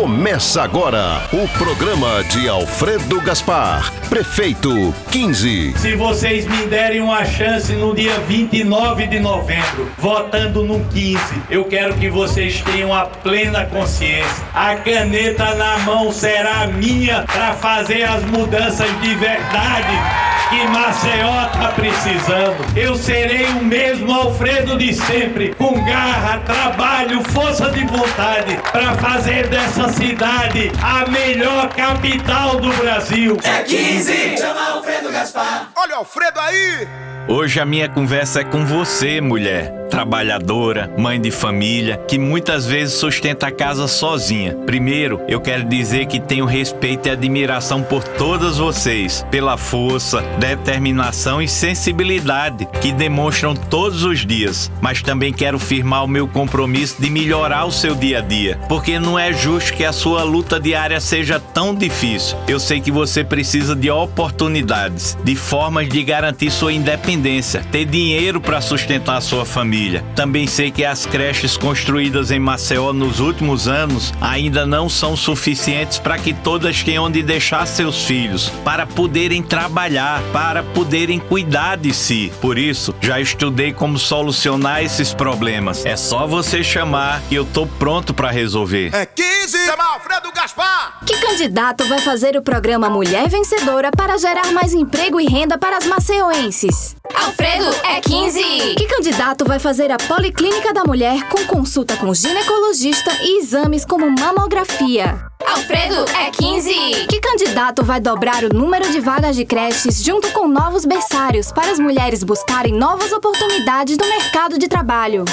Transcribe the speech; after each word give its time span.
Começa 0.00 0.62
agora 0.62 1.20
o 1.30 1.46
programa 1.58 2.24
de 2.24 2.48
Alfredo 2.48 3.20
Gaspar, 3.20 3.92
prefeito 4.08 4.94
15. 5.10 5.74
Se 5.76 5.94
vocês 5.94 6.46
me 6.46 6.64
derem 6.68 7.02
uma 7.02 7.22
chance 7.26 7.70
no 7.74 7.94
dia 7.94 8.18
29 8.20 9.06
de 9.08 9.20
novembro, 9.20 9.90
votando 9.98 10.64
no 10.64 10.82
15, 10.86 11.20
eu 11.50 11.66
quero 11.66 11.92
que 11.96 12.08
vocês 12.08 12.62
tenham 12.62 12.94
a 12.94 13.04
plena 13.04 13.66
consciência. 13.66 14.42
A 14.54 14.74
caneta 14.76 15.54
na 15.54 15.78
mão 15.80 16.10
será 16.10 16.66
minha 16.66 17.24
para 17.24 17.52
fazer 17.52 18.04
as 18.04 18.24
mudanças 18.24 18.88
de 19.02 19.14
verdade 19.16 20.29
que 20.50 20.66
Maceió 20.66 21.48
tá 21.52 21.72
precisando. 21.74 22.76
Eu 22.76 22.96
serei 22.96 23.46
o 23.46 23.64
mesmo 23.64 24.12
Alfredo 24.12 24.76
de 24.76 24.92
sempre, 24.92 25.54
com 25.54 25.72
garra, 25.84 26.38
trabalho, 26.40 27.22
força 27.30 27.70
de 27.70 27.84
vontade, 27.84 28.58
para 28.72 28.94
fazer 28.94 29.48
dessa 29.48 29.88
cidade 29.88 30.72
a 30.82 31.08
melhor 31.08 31.68
capital 31.68 32.56
do 32.56 32.72
Brasil. 32.74 33.38
É 33.44 33.62
15! 33.62 34.38
Chama 34.38 34.74
Alfredo 34.74 35.10
Gaspar. 35.12 35.70
Olha 35.76 35.94
o 35.94 35.98
Alfredo 35.98 36.40
aí! 36.40 36.88
Hoje 37.28 37.60
a 37.60 37.64
minha 37.64 37.88
conversa 37.88 38.40
é 38.40 38.44
com 38.44 38.66
você, 38.66 39.20
mulher, 39.20 39.72
trabalhadora, 39.90 40.90
mãe 40.96 41.20
de 41.20 41.30
família, 41.30 41.98
que 42.08 42.18
muitas 42.18 42.64
vezes 42.64 42.94
sustenta 42.94 43.48
a 43.48 43.50
casa 43.50 43.88
sozinha. 43.88 44.54
Primeiro, 44.64 45.20
eu 45.26 45.40
quero 45.40 45.64
dizer 45.64 46.06
que 46.06 46.20
tenho 46.20 46.46
respeito 46.46 47.08
e 47.08 47.10
admiração 47.10 47.82
por 47.82 48.04
todas 48.04 48.58
vocês, 48.58 49.26
pela 49.30 49.56
força, 49.56 50.22
determinação 50.38 51.42
e 51.42 51.48
sensibilidade 51.48 52.66
que 52.80 52.92
demonstram 52.92 53.54
todos 53.54 54.04
os 54.04 54.24
dias. 54.24 54.70
Mas 54.80 55.02
também 55.02 55.32
quero 55.32 55.58
firmar 55.58 56.04
o 56.04 56.08
meu 56.08 56.28
compromisso 56.28 57.02
de 57.02 57.10
melhorar 57.10 57.64
o 57.64 57.72
seu 57.72 57.94
dia 57.94 58.18
a 58.18 58.22
dia, 58.22 58.60
porque 58.68 58.98
não 58.98 59.18
é 59.18 59.32
justo 59.32 59.74
que 59.74 59.84
a 59.84 59.92
sua 59.92 60.22
luta 60.22 60.60
diária 60.60 61.00
seja 61.00 61.40
tão 61.40 61.74
difícil. 61.74 62.38
Eu 62.46 62.60
sei 62.60 62.80
que 62.80 62.92
você 62.92 63.24
precisa 63.24 63.74
de 63.74 63.90
oportunidades, 63.90 65.18
de 65.24 65.34
formas 65.34 65.88
de 65.88 66.02
garantir 66.04 66.50
sua 66.50 66.72
independência, 66.72 67.64
ter 67.72 67.84
dinheiro 67.84 68.40
para 68.40 68.60
sustentar 68.60 69.20
sua 69.20 69.44
família. 69.44 69.79
Também 70.14 70.46
sei 70.46 70.70
que 70.70 70.84
as 70.84 71.06
creches 71.06 71.56
construídas 71.56 72.30
em 72.30 72.38
Maceió 72.38 72.92
nos 72.92 73.18
últimos 73.18 73.66
anos 73.66 74.12
ainda 74.20 74.66
não 74.66 74.88
são 74.88 75.16
suficientes 75.16 75.98
para 75.98 76.18
que 76.18 76.34
todas 76.34 76.82
tenham 76.82 77.04
onde 77.04 77.22
deixar 77.22 77.66
seus 77.66 78.04
filhos, 78.04 78.50
para 78.62 78.86
poderem 78.86 79.42
trabalhar, 79.42 80.22
para 80.32 80.62
poderem 80.62 81.18
cuidar 81.18 81.76
de 81.76 81.94
si. 81.94 82.30
Por 82.40 82.58
isso, 82.58 82.94
já 83.00 83.18
estudei 83.20 83.72
como 83.72 83.98
solucionar 83.98 84.82
esses 84.82 85.14
problemas. 85.14 85.86
É 85.86 85.96
só 85.96 86.26
você 86.26 86.62
chamar 86.62 87.22
que 87.28 87.34
eu 87.34 87.44
tô 87.46 87.66
pronto 87.66 88.12
para 88.12 88.30
resolver. 88.30 88.94
É 88.94 89.06
15! 89.06 89.64
Chama 89.64 89.84
Alfredo 89.94 90.30
Gaspar! 90.32 90.98
Que 91.06 91.16
candidato 91.16 91.84
vai 91.84 92.00
fazer 92.00 92.36
o 92.36 92.42
programa 92.42 92.90
Mulher 92.90 93.28
Vencedora 93.28 93.90
para 93.90 94.18
gerar 94.18 94.52
mais 94.52 94.74
emprego 94.74 95.20
e 95.20 95.26
renda 95.26 95.56
para 95.56 95.78
as 95.78 95.86
maceienses? 95.86 96.96
Alfredo 97.14 97.70
é 97.84 98.00
15! 98.00 98.42
Que 98.76 98.86
candidato 98.86 99.44
vai 99.44 99.58
fazer 99.58 99.90
a 99.90 99.96
Policlínica 99.96 100.72
da 100.72 100.84
Mulher 100.84 101.28
com 101.28 101.44
consulta 101.46 101.96
com 101.96 102.12
ginecologista 102.14 103.10
e 103.22 103.40
exames 103.40 103.84
como 103.84 104.10
mamografia? 104.10 105.26
Alfredo 105.46 106.04
é 106.18 106.30
15! 106.30 107.06
Que 107.06 107.20
candidato 107.20 107.84
vai 107.84 108.00
dobrar 108.00 108.44
o 108.44 108.54
número 108.54 108.90
de 108.90 109.00
vagas 109.00 109.36
de 109.36 109.44
creches 109.44 110.02
junto 110.02 110.30
com 110.32 110.46
novos 110.48 110.84
berçários 110.84 111.50
para 111.52 111.70
as 111.70 111.78
mulheres 111.78 112.22
buscarem 112.22 112.72
novas 112.72 113.12
oportunidades 113.12 113.96
no 113.96 114.06
mercado 114.06 114.58
de 114.58 114.68
trabalho? 114.68 115.24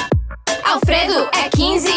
Alfredo 0.78 1.28
é 1.34 1.50
15! 1.50 1.90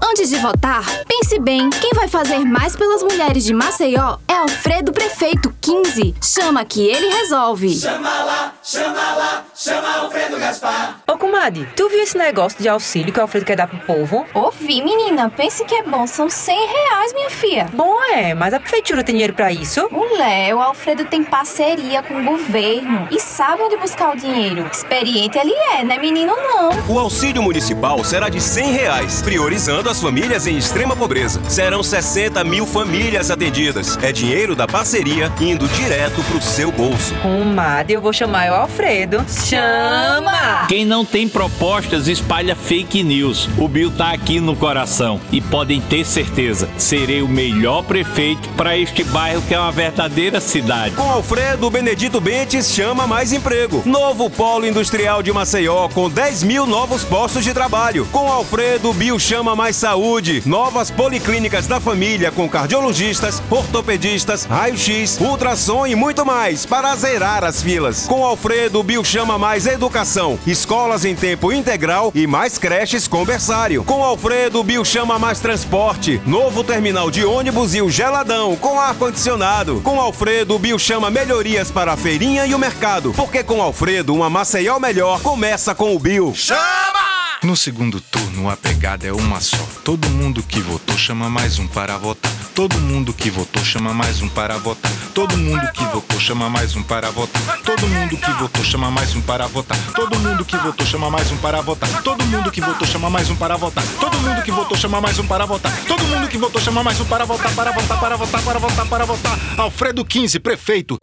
Antes 0.00 0.30
de 0.30 0.36
votar, 0.36 0.84
pense 1.08 1.40
bem: 1.40 1.68
quem 1.70 1.90
vai 1.92 2.06
fazer 2.06 2.38
mais 2.38 2.76
pelas 2.76 3.02
mulheres 3.02 3.42
de 3.44 3.52
Maceió 3.52 4.16
é 4.28 4.34
Alfredo 4.34 4.92
Prefeito 4.92 5.52
15. 5.60 6.14
Chama 6.22 6.64
que 6.64 6.86
ele 6.86 7.08
resolve. 7.08 7.76
Chama 7.76 8.08
lá, 8.22 8.52
chama 8.62 9.14
lá, 9.16 9.44
chama 9.56 9.96
Alfredo 10.02 10.38
Gaspar. 10.38 11.00
Ô, 11.06 11.18
comadre, 11.18 11.68
tu 11.74 11.88
viu 11.88 12.00
esse 12.00 12.16
negócio 12.16 12.62
de 12.62 12.68
auxílio 12.68 13.12
que 13.12 13.18
o 13.18 13.22
Alfredo 13.22 13.44
quer 13.44 13.56
dar 13.56 13.66
pro 13.66 13.80
povo? 13.80 14.24
Ouvi, 14.32 14.82
menina. 14.82 15.28
Pense 15.36 15.64
que 15.64 15.74
é 15.74 15.82
bom. 15.82 16.06
São 16.06 16.30
100 16.30 16.56
reais, 16.56 17.12
minha 17.12 17.30
filha. 17.30 17.68
Bom 17.74 18.00
é, 18.04 18.34
mas 18.34 18.54
a 18.54 18.60
prefeitura 18.60 19.02
tem 19.02 19.14
dinheiro 19.16 19.34
pra 19.34 19.50
isso? 19.50 19.88
Mulher, 19.90 20.54
o 20.54 20.60
Alfredo 20.60 21.04
tem 21.06 21.24
parceria 21.24 22.04
com 22.04 22.14
o 22.20 22.24
governo 22.24 23.08
e 23.10 23.18
sabe 23.18 23.62
onde 23.62 23.76
buscar 23.76 24.14
o 24.14 24.16
dinheiro. 24.16 24.64
Experiente 24.72 25.36
ele 25.36 25.52
é, 25.52 25.82
não 25.82 25.96
é 25.96 25.98
menino 25.98 26.36
não. 26.36 26.70
O 26.88 26.98
auxílio 27.00 27.42
municipal 27.42 28.02
será 28.04 28.27
de 28.28 28.40
100 28.40 28.72
reais, 28.72 29.22
priorizando 29.22 29.88
as 29.88 30.00
famílias 30.00 30.46
em 30.46 30.56
extrema 30.56 30.94
pobreza. 30.94 31.40
Serão 31.48 31.82
60 31.82 32.42
mil 32.44 32.66
famílias 32.66 33.30
atendidas. 33.30 33.98
É 34.02 34.12
dinheiro 34.12 34.54
da 34.54 34.66
parceria 34.66 35.32
indo 35.40 35.66
direto 35.68 36.22
pro 36.24 36.40
seu 36.40 36.70
bolso. 36.70 37.14
Comadre, 37.22 37.94
eu 37.94 38.00
vou 38.00 38.12
chamar 38.12 38.50
o 38.50 38.54
Alfredo. 38.54 39.24
Chama! 39.28 40.66
Quem 40.68 40.84
não 40.84 41.04
tem 41.04 41.28
propostas 41.28 42.08
espalha 42.08 42.56
fake 42.56 43.02
news. 43.02 43.48
O 43.58 43.68
Bill 43.68 43.90
tá 43.90 44.12
aqui 44.12 44.40
no 44.40 44.56
coração 44.56 45.20
e 45.30 45.40
podem 45.40 45.80
ter 45.80 46.04
certeza, 46.04 46.68
serei 46.76 47.22
o 47.22 47.28
melhor 47.28 47.82
prefeito 47.82 48.48
para 48.50 48.76
este 48.76 49.04
bairro 49.04 49.42
que 49.42 49.54
é 49.54 49.58
uma 49.58 49.72
verdadeira 49.72 50.40
cidade. 50.40 50.94
Com 50.94 51.10
Alfredo 51.10 51.70
Benedito 51.70 52.20
Bentes 52.20 52.72
chama 52.72 53.06
mais 53.06 53.32
emprego. 53.32 53.82
Novo 53.84 54.30
polo 54.30 54.66
industrial 54.66 55.22
de 55.22 55.32
Maceió 55.32 55.88
com 55.88 56.08
10 56.08 56.42
mil 56.42 56.66
novos 56.66 57.04
postos 57.04 57.44
de 57.44 57.52
trabalho. 57.52 58.07
Com 58.12 58.32
Alfredo 58.32 58.92
Bio 58.94 59.20
chama 59.20 59.54
mais 59.54 59.76
saúde. 59.76 60.42
Novas 60.46 60.90
policlínicas 60.90 61.66
da 61.66 61.78
família 61.78 62.30
com 62.32 62.48
cardiologistas, 62.48 63.42
ortopedistas, 63.50 64.44
raio-x, 64.44 65.18
ultrassom 65.20 65.86
e 65.86 65.94
muito 65.94 66.24
mais 66.24 66.64
para 66.64 66.94
zerar 66.96 67.44
as 67.44 67.62
filas. 67.62 68.06
Com 68.06 68.24
Alfredo 68.24 68.82
Bio 68.82 69.04
chama 69.04 69.38
mais 69.38 69.66
educação, 69.66 70.38
escolas 70.46 71.04
em 71.04 71.14
tempo 71.14 71.52
integral 71.52 72.10
e 72.14 72.26
mais 72.26 72.56
creches 72.56 73.06
com 73.06 73.24
berçário. 73.24 73.84
Com 73.84 74.02
Alfredo 74.02 74.62
Bio 74.62 74.84
chama 74.84 75.18
mais 75.18 75.40
transporte, 75.40 76.20
novo 76.24 76.64
terminal 76.64 77.10
de 77.10 77.24
ônibus 77.24 77.74
e 77.74 77.82
o 77.82 77.90
geladão 77.90 78.56
com 78.56 78.80
ar 78.80 78.94
condicionado. 78.94 79.80
Com 79.82 80.00
Alfredo 80.00 80.58
Bio 80.58 80.78
chama 80.78 81.10
melhorias 81.10 81.70
para 81.70 81.92
a 81.92 81.96
feirinha 81.96 82.46
e 82.46 82.54
o 82.54 82.58
mercado, 82.58 83.12
porque 83.14 83.44
com 83.44 83.60
Alfredo 83.60 84.14
uma 84.14 84.30
Maceió 84.30 84.78
melhor 84.78 85.20
começa 85.20 85.74
com 85.74 85.94
o 85.94 85.98
Bio. 85.98 86.34
Chama! 86.34 86.97
No 87.40 87.54
segundo 87.56 88.00
turno, 88.00 88.50
a 88.50 88.56
pegada 88.56 89.06
é 89.06 89.12
uma 89.12 89.40
só. 89.40 89.56
Todo 89.84 90.08
mundo 90.10 90.42
que 90.42 90.60
votou 90.60 90.98
chama 90.98 91.30
mais 91.30 91.60
um 91.60 91.68
para 91.68 91.96
votar. 91.96 92.32
Todo 92.52 92.80
mundo 92.80 93.14
que 93.14 93.30
votou 93.30 93.64
chama 93.64 93.94
mais 93.94 94.20
um 94.20 94.28
para 94.28 94.58
votar. 94.58 94.90
Todo 95.14 95.36
mundo 95.36 95.70
que 95.72 95.84
votou 95.84 96.18
chama 96.18 96.50
mais 96.50 96.74
um 96.74 96.82
para 96.82 97.10
votar. 97.12 97.40
Todo 97.62 97.86
mundo 97.86 98.16
que 98.16 98.32
votou 98.32 98.64
chama 98.64 98.90
mais 98.90 99.14
um 99.14 99.20
para 99.20 99.46
votar. 99.46 99.78
Todo 99.94 100.18
mundo 100.18 100.44
que 100.44 100.56
votou 100.56 100.84
chama 100.84 101.10
mais 101.10 101.30
um 101.30 101.36
para 101.36 101.60
votar. 101.62 102.02
Todo 102.02 102.24
mundo 102.26 102.50
que 102.50 102.60
votou 102.60 102.84
chama 102.84 103.08
mais 103.08 103.30
um 103.30 103.36
para 103.36 103.56
votar. 103.56 103.84
Todo 104.00 104.18
mundo 104.18 104.42
que 104.42 104.50
votou 104.50 104.76
chama 104.76 105.00
mais 105.00 105.18
um 105.20 105.26
para 105.26 105.46
votar. 105.46 105.72
Todo 105.86 106.04
mundo 106.06 106.28
que 106.28 106.38
votou 106.38 106.60
chama 106.60 106.82
mais 106.82 107.00
um 107.00 107.04
para 107.04 107.24
votar, 107.24 107.54
para 107.54 107.70
votar, 107.70 108.00
para 108.00 108.16
votar, 108.16 108.42
para 108.42 108.58
votar, 108.58 108.86
para 108.86 109.04
votar. 109.04 109.38
Alfredo 109.56 110.04
15, 110.04 110.40
prefeito. 110.40 110.98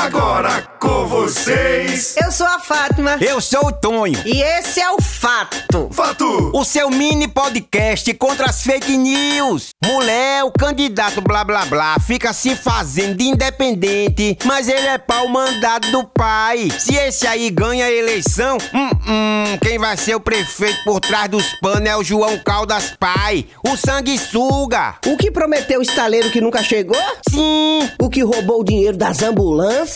Agora 0.00 0.62
com 0.80 1.06
vocês, 1.06 2.16
Eu 2.16 2.32
sou 2.32 2.46
a 2.46 2.58
Fátima. 2.58 3.18
Eu 3.20 3.38
sou 3.38 3.66
o 3.66 3.72
Tonho. 3.72 4.18
E 4.24 4.40
esse 4.40 4.80
é 4.80 4.90
o 4.90 4.96
Fato. 5.02 5.90
Fato, 5.92 6.50
O 6.54 6.64
seu 6.64 6.88
mini 6.88 7.28
podcast 7.28 8.12
contra 8.14 8.46
as 8.46 8.62
fake 8.62 8.96
news. 8.96 9.68
Mulher, 9.84 10.42
o 10.44 10.50
candidato 10.50 11.20
blá 11.20 11.44
blá 11.44 11.66
blá 11.66 11.96
fica 12.00 12.32
se 12.32 12.56
fazendo 12.56 13.16
de 13.16 13.24
independente, 13.24 14.38
mas 14.46 14.68
ele 14.68 14.86
é 14.86 14.96
pau 14.96 15.28
mandado 15.28 15.90
do 15.90 16.04
pai. 16.04 16.70
Se 16.78 16.94
esse 16.94 17.26
aí 17.26 17.50
ganha 17.50 17.84
a 17.84 17.92
eleição, 17.92 18.56
hum, 18.72 18.90
hum, 19.06 19.58
quem 19.62 19.78
vai 19.78 19.98
ser 19.98 20.14
o 20.14 20.20
prefeito 20.20 20.82
por 20.82 21.00
trás 21.00 21.28
dos 21.28 21.54
panos 21.60 21.86
é 21.88 21.94
o 21.94 22.02
João 22.02 22.38
Caldas 22.38 22.94
Pai, 22.98 23.44
o 23.62 23.76
sanguessuga. 23.76 24.94
O 25.06 25.18
que 25.18 25.30
prometeu 25.30 25.80
o 25.80 25.82
estaleiro 25.82 26.30
que 26.30 26.40
nunca 26.40 26.62
chegou? 26.62 26.96
Sim, 27.28 27.86
O 28.00 28.08
que 28.08 28.22
roubou 28.22 28.60
o 28.60 28.64
dinheiro 28.64 28.96
das 28.96 29.22
ambulâncias? 29.22 29.89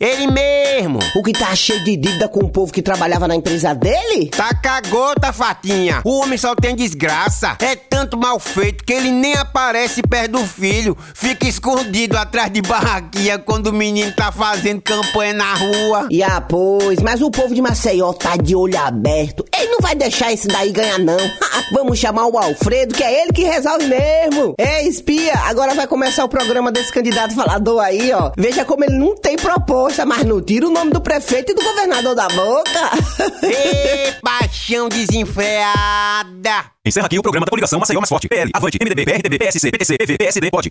Ele 0.00 0.26
mesmo. 0.26 0.98
O 1.14 1.22
que 1.22 1.32
tá 1.32 1.54
cheio 1.54 1.82
de 1.84 1.96
dívida 1.96 2.28
com 2.28 2.40
o 2.40 2.48
povo 2.48 2.72
que 2.72 2.82
trabalhava 2.82 3.28
na 3.28 3.36
empresa 3.36 3.74
dele? 3.74 4.28
Tá 4.28 4.52
cagota, 4.54 5.32
Fatinha. 5.32 6.00
O 6.04 6.20
homem 6.20 6.36
só 6.36 6.54
tem 6.54 6.74
desgraça. 6.74 7.56
É 7.60 7.76
tanto 7.76 8.16
mal 8.16 8.38
feito 8.38 8.84
que 8.84 8.92
ele 8.92 9.10
nem 9.10 9.34
aparece 9.34 10.02
perto 10.02 10.32
do 10.32 10.46
filho. 10.46 10.96
Fica 11.14 11.46
escondido 11.46 12.16
atrás 12.16 12.52
de 12.52 12.60
barraquinha 12.62 13.38
quando 13.38 13.68
o 13.68 13.72
menino 13.72 14.12
tá 14.12 14.32
fazendo 14.32 14.82
campanha 14.82 15.32
na 15.32 15.54
rua. 15.54 16.08
E 16.10 16.22
ah, 16.22 16.40
pois, 16.40 17.00
mas 17.00 17.22
o 17.22 17.30
povo 17.30 17.54
de 17.54 17.62
Maceió 17.62 18.12
tá 18.12 18.36
de 18.36 18.54
olho 18.54 18.78
aberto. 18.78 19.44
Ele 19.56 19.70
não 19.70 19.78
vai 19.80 19.94
deixar 19.94 20.32
esse 20.32 20.48
daí 20.48 20.72
ganhar, 20.72 20.98
não. 20.98 21.16
Vamos 21.72 21.98
chamar 21.98 22.26
o 22.26 22.38
Alfredo, 22.38 22.94
que 22.94 23.02
é 23.02 23.22
ele 23.22 23.32
que 23.32 23.44
resolve 23.44 23.86
mesmo. 23.86 24.54
Ei, 24.58 24.88
espia, 24.88 25.34
agora 25.44 25.74
vai 25.74 25.86
começar 25.86 26.24
o 26.24 26.28
programa 26.28 26.70
desse 26.70 26.92
candidato 26.92 27.34
falador 27.34 27.80
aí, 27.80 28.12
ó. 28.12 28.32
Veja 28.36 28.64
como 28.64 28.84
ele 28.84 28.96
não 28.96 29.14
tem 29.16 29.35
bem 29.36 29.44
proposta, 29.44 30.06
mas 30.06 30.24
não 30.24 30.40
tira 30.40 30.66
o 30.66 30.70
nome 30.70 30.90
do 30.90 31.00
prefeito 31.00 31.52
e 31.52 31.54
do 31.54 31.62
governador 31.62 32.14
da 32.14 32.26
boca. 32.28 32.90
Ê, 33.42 34.12
paixão 34.22 34.88
desenfreada. 34.88 36.64
Encerra 36.84 37.06
aqui 37.06 37.18
o 37.18 37.22
programa 37.22 37.44
da 37.44 37.50
coligação 37.50 37.78
Maceió 37.78 38.00
Mais 38.00 38.08
Forte. 38.08 38.28
PL, 38.28 38.50
Avante, 38.54 38.78
MDB, 38.80 39.04
PRTB, 39.04 39.38
PSC, 39.38 39.70
PTC, 39.70 39.98
PV, 39.98 40.18
PSD, 40.18 40.50
pode. 40.50 40.64